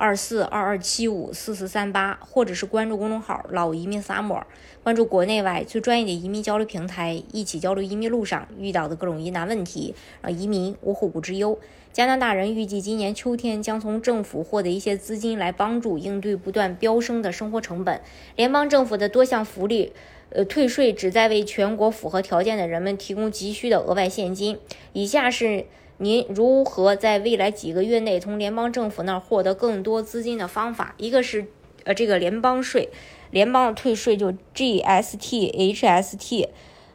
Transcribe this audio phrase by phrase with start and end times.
[0.00, 4.44] 二四二二七五四四三八，或者是关注公众号“老移民 Summer”，
[4.82, 11.58] 关注国内外最专业的移民交流平台，一起交流移民路上遇到的各种疑难问题，让移民无后顾之忧。
[11.92, 18.00] 加拿大人预计今年秋天将从政府获得一些资金来帮助应对不断飙升的生活成本。
[18.36, 19.92] 联邦政府的多项福利，
[20.30, 24.58] 呃，退税旨在为全国符合条件的人们提供急需的额外现金。
[24.94, 25.66] 以下是
[26.02, 30.94] 您如何在未来几个月内从联邦政府那儿获得更多资金的方法。
[30.96, 31.44] 一个是，
[31.84, 32.88] 呃，这个联邦税，
[33.30, 36.48] 联邦的退税就 GST、HST。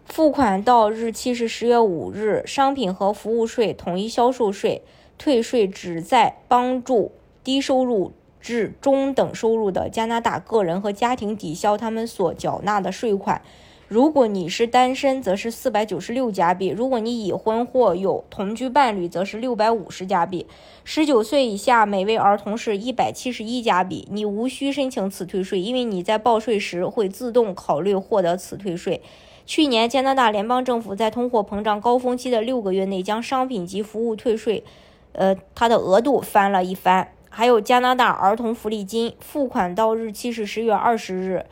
[0.06, 2.42] 付款到日期是十月五日。
[2.48, 4.82] 商品和服务税、统一销售税
[5.20, 7.12] 退税旨在帮助
[7.44, 8.12] 低收入
[8.42, 13.44] 至中等收入的加拿大个人和家庭抵消他们所缴纳的税款。
[13.88, 20.48] 如果你是单身，则是四百九十六加币；如果你已婚或有同居伴侣，则是六百五十加币。
[20.84, 24.08] 十九岁以下每位儿童是一百七十一加币。
[24.10, 29.04] 你无需申请此退税，因为你在报税时会自动考虑获得此退税。
[29.46, 34.64] 去年，加拿大联邦政府在通货膨胀高峰期的六个月内，将商品及服务退税，
[35.12, 37.10] 呃，它的额度翻了一番。
[37.30, 41.46] 还有加拿大儿童福利金，付款到日期是十月二十日。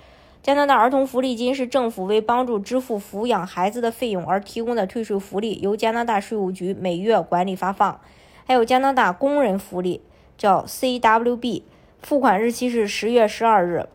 [0.44, 8.02] 加拿大儿童福利金是政府为帮助支付抚养孩子的费用而提供的退税福利，由加拿大税务局每月管理发放。
[8.45, 10.02] 还有加拿大工人福利，
[10.38, 11.61] 叫 CWB，
[12.02, 13.88] 付款日期是十月十二日。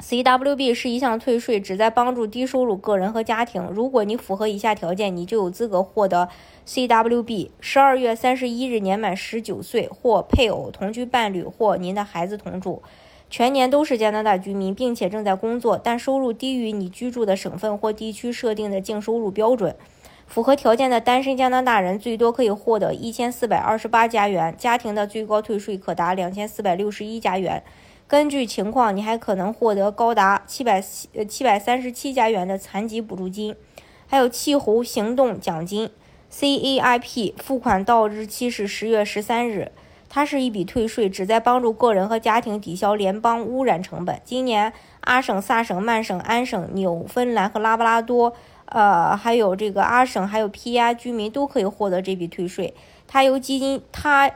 [0.00, 3.62] CWB 是一项退税，旨在帮助低收入个人和家庭。
[3.70, 6.28] 如果你符合以下条件，你就有资格获得
[6.66, 7.50] CWB。
[7.60, 12.82] 十二月三十一日年满十九岁，或配偶、同居伴侣或您的孩子同住，
[13.32, 19.74] 全年都是加拿大居民，并且正在工作，但收入低于你居住的省份或地区设定的净收入标准。
[20.26, 27.62] 符合条件的单身加拿大人最多可以获得一千四百二十八加元，家庭的最高退税可达两千四百六十一加元。
[28.06, 33.56] 根据情况，你还可能获得高达七百七呃七百三十七加元的残疾补助金，
[34.06, 35.88] 还有气候行动奖金
[36.30, 37.32] （CAIP）。
[37.38, 39.72] 付款到日期是十月十三日。
[40.14, 44.20] 它是一笔退税，旨在帮助个人和家庭抵消联邦污染成本。
[44.26, 48.34] 今年，阿省、萨省、曼省、安省、纽芬兰和拉布拉多，
[48.66, 52.74] 呃，还有这个阿省还有 PI 居民都可以获得这笔退税。
[53.08, 54.30] 它由基金，它。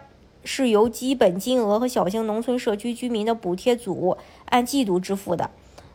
[0.48, 5.50] 是由基本金额和小型农村社区居民的补贴组按季度支付的。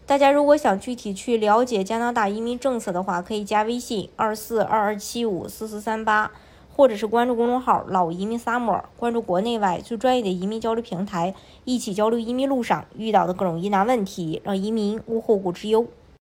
[0.06, 6.34] 大家如果想具体去了解加拿大移民政策的话，可以加微信二四二二七五四四三八，
[6.82, 15.86] 或者是关注公众号“老移民 summer”，关注国内外最专业的移民交流平台，一起交流移民路上遇到的各种疑难问题，让移民无后顾之忧。